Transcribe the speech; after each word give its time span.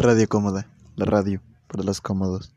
Radio 0.00 0.28
Cómoda, 0.28 0.68
la 0.94 1.06
radio 1.06 1.42
para 1.66 1.82
los 1.82 2.00
cómodos. 2.00 2.54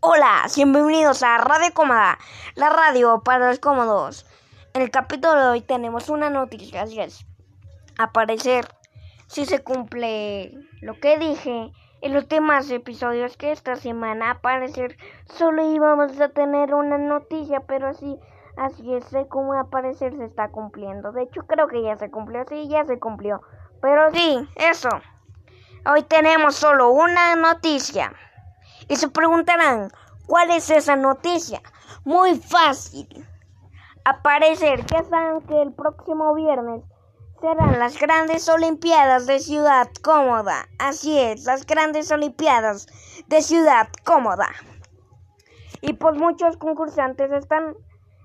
Hola, 0.00 0.46
bienvenidos 0.54 1.22
a 1.22 1.38
Radio 1.38 1.72
Cómoda, 1.72 2.18
la 2.56 2.68
radio 2.68 3.22
para 3.24 3.48
los 3.48 3.58
cómodos. 3.58 4.26
En 4.74 4.82
el 4.82 4.90
capítulo 4.90 5.34
de 5.34 5.48
hoy 5.48 5.60
tenemos 5.62 6.10
una 6.10 6.28
noticia, 6.28 6.82
así 6.82 7.00
es. 7.00 7.26
Aparecer 7.96 8.68
si 9.28 9.46
se 9.46 9.60
cumple 9.60 10.52
lo 10.82 11.00
que 11.00 11.18
dije 11.18 11.72
en 12.02 12.12
los 12.12 12.28
demás 12.28 12.70
episodios 12.70 13.38
que 13.38 13.50
esta 13.50 13.76
semana 13.76 14.32
aparecer 14.32 14.98
solo 15.24 15.72
íbamos 15.72 16.20
a 16.20 16.28
tener 16.28 16.74
una 16.74 16.98
noticia, 16.98 17.60
pero 17.60 17.88
así 17.88 18.18
Así 18.56 18.94
es, 18.94 19.04
como 19.28 19.52
aparecer 19.52 20.16
se 20.16 20.24
está 20.24 20.48
cumpliendo. 20.50 21.12
De 21.12 21.22
hecho, 21.22 21.42
creo 21.46 21.68
que 21.68 21.82
ya 21.82 21.96
se 21.96 22.10
cumplió. 22.10 22.44
Sí, 22.48 22.68
ya 22.68 22.84
se 22.84 22.98
cumplió. 22.98 23.42
Pero 23.82 24.10
sí, 24.12 24.48
eso. 24.56 24.88
Hoy 25.84 26.02
tenemos 26.02 26.56
solo 26.56 26.90
una 26.90 27.36
noticia. 27.36 28.12
Y 28.88 28.96
se 28.96 29.08
preguntarán, 29.08 29.90
¿cuál 30.26 30.50
es 30.50 30.70
esa 30.70 30.96
noticia? 30.96 31.60
Muy 32.04 32.36
fácil. 32.36 33.26
Aparecer, 34.04 34.86
ya 34.86 35.04
saben 35.04 35.42
que 35.42 35.60
el 35.60 35.72
próximo 35.72 36.34
viernes 36.34 36.82
serán 37.40 37.78
las 37.78 37.98
grandes 37.98 38.48
Olimpiadas 38.48 39.26
de 39.26 39.38
Ciudad 39.38 39.88
Cómoda. 40.02 40.66
Así 40.78 41.18
es, 41.18 41.44
las 41.44 41.66
grandes 41.66 42.10
Olimpiadas 42.10 42.86
de 43.26 43.42
Ciudad 43.42 43.88
Cómoda. 44.04 44.48
Y 45.82 45.92
pues 45.92 46.16
muchos 46.16 46.56
concursantes 46.56 47.30
están 47.32 47.74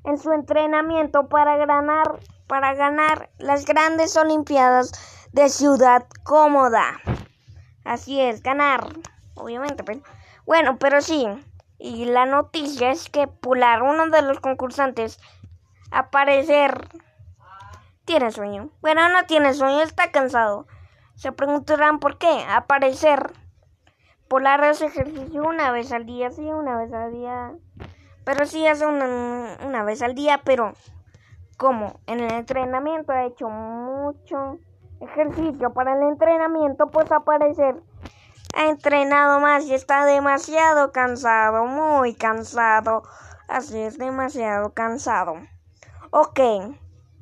en 0.04 0.18
su 0.18 0.32
entrenamiento 0.32 1.28
para 1.28 1.58
ganar, 1.58 2.20
para 2.48 2.74
ganar 2.74 3.30
las 3.38 3.66
grandes 3.66 4.16
Olimpiadas 4.18 4.92
de 5.32 5.50
Ciudad 5.50 6.06
Cómoda. 6.24 7.00
Así 7.84 8.20
es, 8.20 8.44
ganar, 8.44 8.88
obviamente. 9.36 9.84
Pero, 9.84 10.02
bueno, 10.46 10.78
pero 10.78 11.02
sí. 11.02 11.28
Y 11.78 12.06
la 12.06 12.26
noticia 12.26 12.92
es 12.92 13.10
que 13.10 13.28
Pular, 13.28 13.82
uno 13.82 14.08
de 14.10 14.22
los 14.22 14.40
concursantes, 14.40 15.20
aparecer... 15.92 16.90
Tiene 18.06 18.32
sueño. 18.32 18.70
Bueno, 18.82 19.08
no 19.10 19.26
tiene 19.26 19.54
sueño, 19.54 19.82
está 19.82 20.12
cansado. 20.12 20.68
Se 21.16 21.32
preguntarán 21.32 22.00
por 22.00 22.18
qué. 22.18 22.46
Aparecer. 22.50 23.32
Polar 24.28 24.64
hace 24.64 24.86
ejercicio 24.86 25.44
una 25.44 25.72
vez 25.72 25.92
al 25.92 26.06
día, 26.06 26.32
sí, 26.32 26.42
una 26.42 26.78
vez 26.78 26.92
al 26.94 27.12
día. 27.14 27.54
Pero 28.24 28.46
sí 28.46 28.66
hace 28.68 28.86
una, 28.86 29.58
una 29.66 29.84
vez 29.84 30.02
al 30.02 30.16
día, 30.16 30.42
pero 30.44 30.74
como 31.58 32.00
en 32.08 32.20
el 32.20 32.32
entrenamiento 32.32 33.12
ha 33.12 33.26
hecho 33.26 33.50
mucho 33.50 34.60
ejercicio 35.00 35.74
para 35.74 35.94
el 35.94 36.04
entrenamiento, 36.04 36.88
pues 36.88 37.12
aparecer 37.12 37.82
ha 38.56 38.68
entrenado 38.68 39.40
más 39.40 39.66
y 39.66 39.74
está 39.74 40.06
demasiado 40.06 40.92
cansado, 40.92 41.66
muy 41.66 42.14
cansado. 42.14 43.04
Así 43.48 43.80
es, 43.80 43.98
demasiado 43.98 44.74
cansado. 44.74 45.36
Ok, 46.12 46.40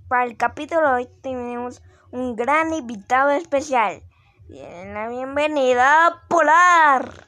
para 0.08 0.26
el 0.26 0.38
capítulo 0.38 0.88
de 0.88 0.94
hoy 0.96 1.10
tenemos 1.22 1.84
un 2.12 2.36
gran 2.36 2.74
invitado 2.74 3.32
especial. 3.32 4.02
la 4.48 5.08
bienvenida 5.10 6.08
a 6.08 6.28
Polar. 6.28 7.28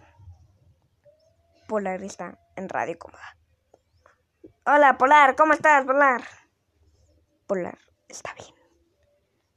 Polar 1.67 2.01
está 2.03 2.37
en 2.55 2.69
Radio 2.69 2.97
Cómoda. 2.97 3.40
Hola, 4.63 4.95
Polar, 4.95 5.35
¿cómo 5.35 5.53
estás, 5.53 5.85
Polar? 5.85 6.21
Polar, 7.47 7.79
está 8.07 8.31
bien. 8.35 8.53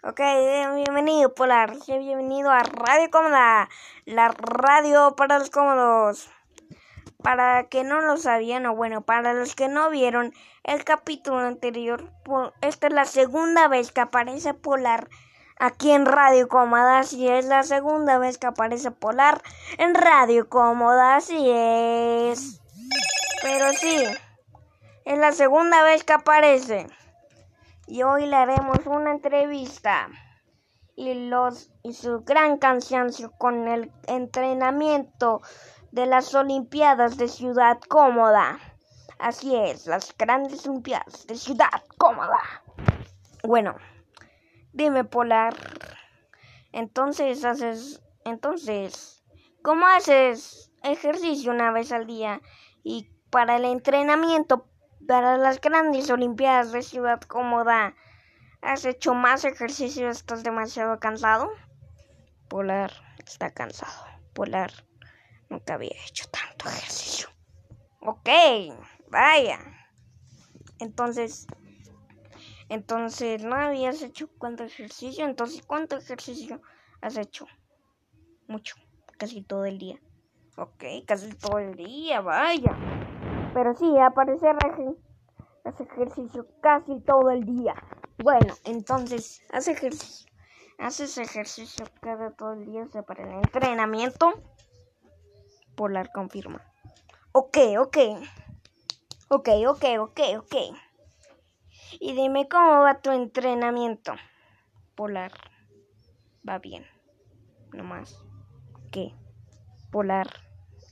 Ok, 0.02 0.19
bienvenido, 0.77 1.34
Polar. 1.34 1.74
Bienvenido 1.86 2.50
a 2.50 2.60
Radio 2.60 3.10
Cómoda, 3.10 3.69
la 4.06 4.28
radio 4.28 5.14
para 5.14 5.38
los 5.38 5.50
cómodos. 5.50 6.30
Para 7.22 7.64
que 7.64 7.84
no 7.84 8.00
lo 8.00 8.16
sabían, 8.16 8.64
o 8.64 8.75
bueno, 8.75 9.03
para 9.03 9.34
los 9.34 9.54
que 9.54 9.69
no 9.69 9.91
vieron 9.91 10.32
el 10.62 10.84
capítulo 10.84 11.41
anterior, 11.41 12.10
esta 12.62 12.87
es 12.87 12.93
la 12.94 13.04
segunda 13.04 13.69
vez 13.69 13.93
que 13.93 14.00
aparece 14.00 14.54
Polar 14.54 15.10
aquí 15.59 15.91
en 15.91 16.06
Radio 16.06 16.48
Cómoda. 16.48 17.00
Así 17.00 17.28
es 17.28 17.44
la 17.44 17.62
segunda 17.62 18.16
vez 18.16 18.38
que 18.38 18.47
aparece 18.47 18.91
Polar 18.91 19.43
en 19.76 19.94
Radio 19.94 20.48
Cómoda, 20.48 21.16
así 21.16 21.50
es. 21.50 22.62
Pero 23.43 23.70
sí. 23.75 24.03
Es 25.04 25.19
la 25.19 25.32
segunda 25.32 25.82
vez 25.82 26.03
que 26.03 26.15
aparece. 26.15 26.87
Y 27.87 28.03
hoy 28.03 28.26
le 28.26 28.37
haremos 28.37 28.78
una 28.87 29.10
entrevista. 29.10 30.09
Y, 30.97 31.28
los, 31.28 31.70
y 31.82 31.92
su 31.92 32.20
gran 32.20 32.56
cansancio 32.56 33.32
con 33.32 33.69
el 33.69 33.93
entrenamiento 34.06 35.43
de 35.93 36.06
las 36.06 36.34
Olimpiadas 36.34 37.19
de 37.19 37.28
Ciudad 37.28 37.81
Cómoda. 37.87 38.59
Así 39.19 39.54
es, 39.54 39.87
las 39.87 40.16
grandes 40.16 40.66
Olimpiadas 40.66 41.26
de 41.26 41.37
Ciudad 41.37 41.82
Cómoda. 41.98 42.41
Bueno, 43.43 43.76
dime 44.72 45.04
Polar. 45.04 45.54
Entonces 46.72 47.44
haces, 47.44 48.03
entonces, 48.25 49.22
¿cómo 49.62 49.87
haces 49.87 50.72
ejercicio 50.82 51.53
una 51.53 51.72
vez 51.72 51.93
al 51.93 52.06
día? 52.06 52.41
Y 52.82 53.10
para 53.31 53.56
el 53.56 53.66
entrenamiento 53.66 54.66
para 55.06 55.37
las 55.37 55.60
grandes 55.60 56.10
Olimpiadas 56.10 56.72
de 56.72 56.82
Ciudad 56.82 57.20
Cómoda, 57.20 57.94
¿has 58.60 58.84
hecho 58.84 59.15
más 59.15 59.44
ejercicio? 59.44 60.09
¿Estás 60.09 60.42
demasiado 60.42 60.98
cansado? 60.98 61.50
Polar 62.48 62.92
está 63.19 63.50
cansado. 63.50 64.04
Polar 64.32 64.72
nunca 65.48 65.75
había 65.75 65.94
hecho 66.06 66.26
tanto 66.28 66.69
ejercicio. 66.69 67.28
Ok, 68.00 68.28
vaya. 69.09 69.59
Entonces, 70.78 71.47
entonces 72.69 73.43
no 73.43 73.56
habías 73.56 74.03
hecho 74.03 74.28
cuánto 74.38 74.64
ejercicio. 74.64 75.25
Entonces, 75.25 75.62
¿cuánto 75.66 75.97
ejercicio 75.97 76.60
has 77.00 77.16
hecho? 77.16 77.47
Mucho, 78.47 78.76
casi 79.19 79.43
todo 79.43 79.64
el 79.64 79.78
día. 79.78 80.00
Ok, 80.56 80.84
casi 81.06 81.31
todo 81.31 81.59
el 81.59 81.75
día, 81.75 82.20
vaya. 82.20 83.03
Pero 83.54 83.72
sí, 83.75 83.98
aparecer 83.98 84.56
hace 85.65 85.82
ejercicio 85.84 86.47
casi 86.60 87.00
todo 87.00 87.31
el 87.31 87.44
día. 87.47 87.75
Bueno, 88.19 88.53
entonces, 88.65 89.42
hace 89.53 89.72
ejercicio. 89.72 90.28
Haces 90.78 91.19
ejercicio 91.19 91.84
cada 92.00 92.32
todo 92.32 92.54
el 92.54 92.66
día, 92.66 92.82
o 92.82 92.88
sea, 92.88 93.03
para 93.03 93.22
el 93.22 93.32
entrenamiento. 93.32 94.34
Polar 95.76 96.10
confirma. 96.12 96.62
Ok, 97.32 97.56
ok. 97.78 97.97
Ok, 99.28 99.48
ok, 99.69 99.84
ok, 100.00 100.20
ok. 100.38 100.54
Y 102.00 102.14
dime 102.14 102.48
cómo 102.48 102.81
va 102.82 103.00
tu 103.00 103.12
entrenamiento. 103.12 104.14
Polar. 104.97 105.32
Va 106.47 106.59
bien. 106.59 106.84
No 107.72 107.84
más. 107.84 108.20
que 108.91 109.14
Polar 109.91 110.28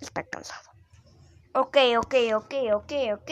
está 0.00 0.22
cansado. 0.22 0.71
Ok, 1.54 1.76
ok, 1.98 2.14
ok, 2.34 2.54
ok, 2.72 2.92
ok. 3.12 3.30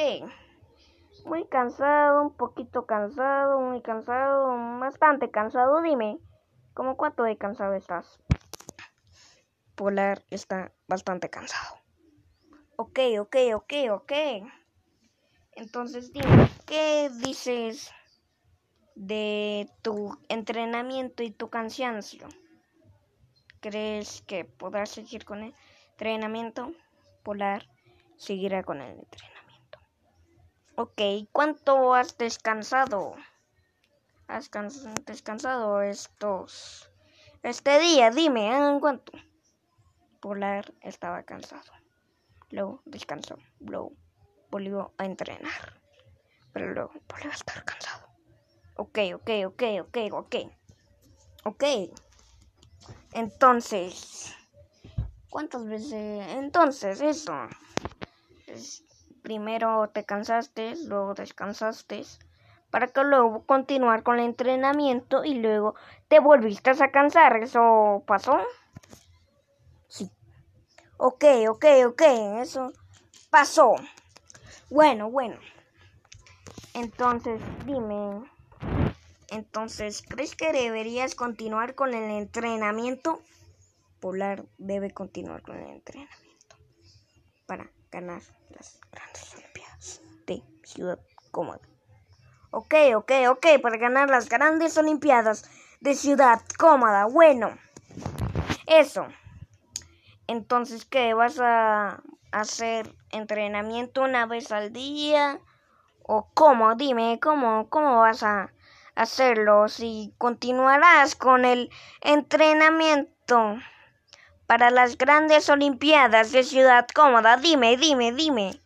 Muy 1.24 1.46
cansado, 1.48 2.20
un 2.20 2.36
poquito 2.36 2.84
cansado, 2.84 3.58
muy 3.60 3.80
cansado, 3.80 4.48
bastante 4.78 5.30
cansado. 5.30 5.80
Dime, 5.80 6.18
¿cómo 6.74 6.98
cuánto 6.98 7.22
de 7.22 7.38
cansado 7.38 7.72
estás? 7.72 8.20
Polar 9.74 10.22
está 10.28 10.70
bastante 10.86 11.30
cansado. 11.30 11.78
Ok, 12.76 12.98
ok, 13.20 13.36
ok, 13.54 13.72
ok. 13.90 14.12
Entonces 15.52 16.12
dime, 16.12 16.50
¿qué 16.66 17.10
dices 17.22 17.90
de 18.94 19.66
tu 19.80 20.18
entrenamiento 20.28 21.22
y 21.22 21.30
tu 21.30 21.48
cansancio? 21.48 22.28
¿Crees 23.60 24.20
que 24.26 24.44
podrás 24.44 24.90
seguir 24.90 25.24
con 25.24 25.42
el 25.42 25.54
entrenamiento 25.92 26.74
polar? 27.22 27.66
Seguirá 28.20 28.62
con 28.62 28.82
el 28.82 28.98
entrenamiento. 28.98 29.78
Ok, 30.76 31.00
¿cuánto 31.32 31.94
has 31.94 32.18
descansado? 32.18 33.14
¿Has 34.28 34.50
descansado 35.06 35.80
estos... 35.80 36.90
Este 37.42 37.80
día? 37.80 38.10
Dime, 38.10 38.54
¿en 38.54 38.78
cuánto? 38.78 39.12
Polar 40.20 40.74
estaba 40.82 41.22
cansado. 41.22 41.72
Luego 42.50 42.82
descansó. 42.84 43.38
Luego 43.60 43.92
volvió 44.50 44.92
a 44.98 45.06
entrenar. 45.06 45.80
Pero 46.52 46.74
luego 46.74 46.92
volvió 47.08 47.30
a 47.30 47.34
estar 47.34 47.64
cansado. 47.64 48.06
Ok, 48.76 48.98
ok, 49.14 49.30
ok, 49.46 49.62
ok, 49.80 49.98
ok. 50.12 50.36
Ok. 51.44 51.64
Entonces... 53.14 54.36
¿Cuántas 55.30 55.64
veces? 55.64 56.26
Entonces, 56.32 57.00
eso 57.00 57.48
primero 59.22 59.88
te 59.90 60.04
cansaste, 60.04 60.74
luego 60.86 61.14
descansaste, 61.14 62.04
para 62.70 62.88
que 62.88 63.02
luego 63.02 63.44
continuar 63.44 64.02
con 64.02 64.18
el 64.18 64.26
entrenamiento 64.26 65.24
y 65.24 65.34
luego 65.34 65.74
te 66.08 66.20
volviste 66.20 66.70
a 66.70 66.90
cansar. 66.90 67.36
¿Eso 67.36 68.02
pasó? 68.06 68.40
Sí. 69.88 70.10
Ok, 70.96 71.24
ok, 71.48 71.64
ok, 71.86 72.02
eso 72.40 72.72
pasó. 73.30 73.74
Bueno, 74.70 75.10
bueno. 75.10 75.38
Entonces, 76.74 77.40
dime. 77.66 78.30
Entonces, 79.30 80.02
¿crees 80.08 80.34
que 80.34 80.52
deberías 80.52 81.14
continuar 81.14 81.74
con 81.74 81.94
el 81.94 82.10
entrenamiento? 82.10 83.20
Polar 84.00 84.44
debe 84.58 84.90
continuar 84.92 85.42
con 85.42 85.56
el 85.56 85.68
entrenamiento 85.68 86.56
para 87.46 87.70
ganar 87.90 88.22
las 88.50 88.80
grandes 88.92 89.34
Olimpiadas 89.34 90.00
de 90.26 90.42
Ciudad 90.64 90.98
Cómoda. 91.30 91.60
Ok, 92.50 92.74
ok, 92.96 93.12
ok, 93.28 93.46
para 93.62 93.76
ganar 93.76 94.10
las 94.10 94.28
grandes 94.28 94.76
Olimpiadas 94.76 95.48
de 95.80 95.94
Ciudad 95.94 96.40
Cómoda. 96.58 97.06
Bueno, 97.06 97.56
eso. 98.66 99.06
Entonces, 100.26 100.84
¿qué? 100.84 101.14
¿Vas 101.14 101.38
a 101.40 102.02
hacer 102.32 102.94
entrenamiento 103.10 104.02
una 104.02 104.26
vez 104.26 104.52
al 104.52 104.72
día? 104.72 105.40
¿O 106.02 106.30
cómo? 106.34 106.74
Dime, 106.74 107.18
¿cómo, 107.20 107.68
cómo 107.68 107.98
vas 108.00 108.22
a 108.22 108.52
hacerlo? 108.94 109.68
Si 109.68 110.14
continuarás 110.18 111.16
con 111.16 111.44
el 111.44 111.70
entrenamiento 112.00 113.56
para 114.50 114.72
las 114.72 114.98
grandes 114.98 115.48
Olimpiadas 115.48 116.32
de 116.32 116.42
Ciudad 116.42 116.84
Cómoda. 116.92 117.36
Dime, 117.36 117.76
dime, 117.76 118.10
dime. 118.10 118.60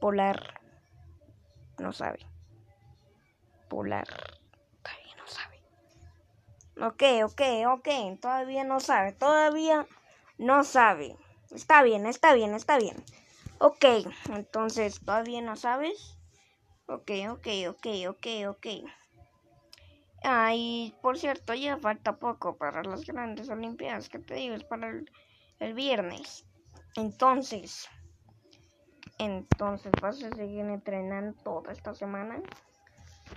Polar 0.00 0.54
no 1.76 1.92
sabe. 1.92 2.18
Polar 3.68 4.06
todavía 4.82 5.14
no 5.18 5.26
sabe. 5.26 5.60
Ok, 6.80 7.02
ok, 7.22 7.42
ok. 7.68 8.18
Todavía 8.18 8.64
no 8.64 8.80
sabe. 8.80 9.12
Todavía 9.12 9.86
no 10.38 10.64
sabe. 10.64 11.14
Está 11.50 11.82
bien, 11.82 12.06
está 12.06 12.32
bien, 12.32 12.54
está 12.54 12.78
bien. 12.78 12.96
Ok, 13.58 13.84
entonces, 14.30 15.00
¿todavía 15.04 15.42
no 15.42 15.54
sabes? 15.54 16.16
Ok, 16.86 17.10
ok, 17.28 17.46
ok, 17.68 17.86
ok, 18.08 18.26
ok. 18.48 18.66
Ah, 20.24 20.52
y 20.54 20.94
por 21.00 21.18
cierto, 21.18 21.54
ya 21.54 21.76
falta 21.78 22.18
poco 22.18 22.56
para 22.56 22.82
las 22.82 23.04
grandes 23.04 23.48
Olimpiadas, 23.48 24.08
que 24.08 24.18
te 24.18 24.34
digo, 24.34 24.54
es 24.54 24.64
para 24.64 24.88
el, 24.88 25.10
el 25.60 25.74
viernes. 25.74 26.44
Entonces, 26.96 27.88
entonces, 29.18 29.98
¿vas 30.00 30.22
a 30.22 30.32
seguir 30.32 30.64
entrenando 30.66 31.36
toda 31.42 31.72
esta 31.72 31.94
semana? 31.94 32.40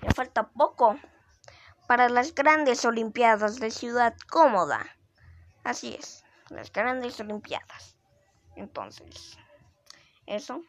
Ya 0.01 0.11
falta 0.11 0.49
poco 0.49 0.99
para 1.87 2.07
las 2.09 2.33
grandes 2.33 2.85
Olimpiadas 2.85 3.59
de 3.59 3.71
Ciudad 3.71 4.15
Cómoda. 4.29 4.85
Así 5.63 5.95
es, 5.95 6.23
las 6.49 6.71
grandes 6.71 7.19
Olimpiadas. 7.19 7.97
Entonces, 8.55 9.37
eso. 10.25 10.63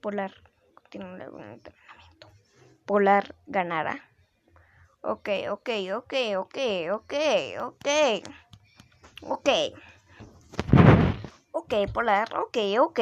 Polar 0.00 0.32
continúa 0.74 1.14
el 1.16 1.52
entrenamiento. 1.52 2.30
Polar 2.84 3.34
ganará. 3.46 4.13
Ok, 5.06 5.28
ok, 5.50 5.68
ok, 5.96 6.14
ok, 6.38 6.56
ok, 6.90 7.14
ok. 7.60 7.88
Ok. 9.20 9.48
Ok, 11.52 11.74
Polar, 11.92 12.34
ok, 12.34 12.56
ok. 12.80 13.00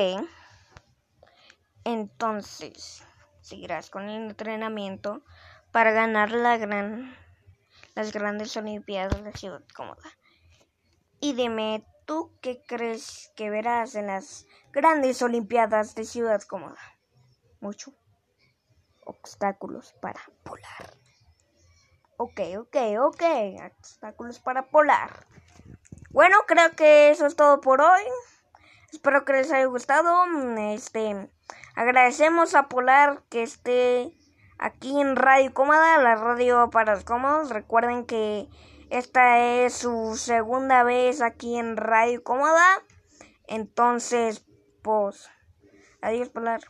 Entonces, 1.85 3.05
seguirás 3.41 3.89
con 3.89 4.09
el 4.09 4.31
entrenamiento 4.31 5.23
para 5.71 5.93
ganar 5.93 6.33
la 6.33 6.57
gran, 6.57 7.17
las 7.95 8.13
grandes 8.13 8.57
Olimpiadas 8.57 9.23
de 9.23 9.33
Ciudad 9.35 9.63
Cómoda. 9.73 10.03
Y 11.21 11.35
dime, 11.35 11.87
¿tú 12.05 12.37
qué 12.41 12.65
crees 12.67 13.31
que 13.37 13.49
verás 13.49 13.95
en 13.95 14.09
las 14.09 14.49
grandes 14.73 15.23
Olimpiadas 15.23 15.95
de 15.95 16.05
Ciudad 16.05 16.43
Cómoda? 16.43 16.81
Mucho. 17.61 17.95
Obstáculos 19.05 19.95
para 20.01 20.21
polar. 20.43 21.02
Ok, 22.25 22.41
ok, 22.57 22.77
ok. 23.01 23.23
Obstáculos 23.79 24.39
para 24.39 24.71
polar. 24.71 25.27
Bueno, 26.11 26.37
creo 26.47 26.71
que 26.77 27.11
eso 27.11 27.27
es 27.27 27.35
todo 27.35 27.61
por 27.61 27.81
hoy. 27.81 28.03
Espero 28.93 29.25
que 29.25 29.33
les 29.33 29.51
haya 29.51 29.67
gustado. 29.67 30.25
Este, 30.57 31.29
agradecemos 31.75 32.55
a 32.55 32.69
Polar 32.69 33.25
que 33.29 33.43
esté 33.43 34.17
aquí 34.57 35.01
en 35.01 35.17
Radio 35.17 35.53
Cómoda, 35.53 36.01
la 36.01 36.15
radio 36.15 36.71
para 36.71 36.95
los 36.95 37.03
cómodos. 37.03 37.51
Recuerden 37.51 38.07
que 38.07 38.49
esta 38.89 39.41
es 39.41 39.75
su 39.75 40.17
segunda 40.17 40.85
vez 40.85 41.23
aquí 41.23 41.59
en 41.59 41.77
Radio 41.77 42.23
Cómoda. 42.23 42.85
Entonces, 43.49 44.47
pues, 44.85 45.29
adiós 46.01 46.29
Polar. 46.29 46.61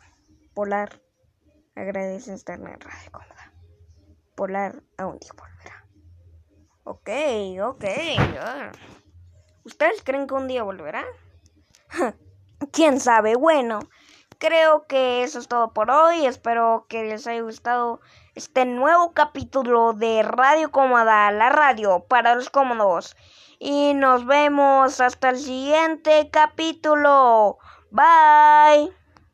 Polar, 0.54 1.02
agradece 1.75 2.32
estar 2.32 2.58
en 2.58 2.81
Radio 2.81 3.12
Cómoda. 3.12 3.42
Polar 4.43 4.83
aún 4.99 5.21
día 5.21 5.31
volverá. 5.39 5.87
Ok, 6.83 7.11
ok. 7.62 7.85
¿Ustedes 9.62 10.03
creen 10.03 10.27
que 10.27 10.35
un 10.35 10.49
día 10.49 10.65
volverá? 10.65 11.05
¿Quién 12.73 12.99
sabe? 12.99 13.37
Bueno, 13.37 13.79
creo 14.39 14.89
que 14.89 15.23
eso 15.23 15.39
es 15.39 15.47
todo 15.47 15.73
por 15.73 15.93
hoy. 15.93 16.27
Espero 16.27 16.87
que 16.89 17.05
les 17.05 17.25
haya 17.29 17.41
gustado 17.43 18.00
este 18.35 18.65
nuevo 18.65 19.12
capítulo 19.12 19.93
de 19.93 20.25
Radio 20.25 20.73
Cómoda, 20.73 21.31
la 21.31 21.49
radio 21.49 22.05
para 22.09 22.35
los 22.35 22.50
cómodos. 22.50 23.15
Y 23.61 23.95
nos 23.95 24.27
vemos 24.27 25.00
hasta 25.00 25.31
el 25.31 25.38
siguiente 25.38 26.31
capítulo. 26.33 27.59
Bye. 27.93 28.93